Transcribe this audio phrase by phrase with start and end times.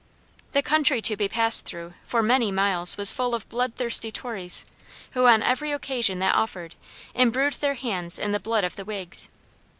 [0.53, 4.65] The country to be passed through for many miles was full of blood thirsty Tories,
[5.11, 6.73] who, on every occasion that offered,
[7.13, 9.29] imbrued their hands in the blood of the Whigs.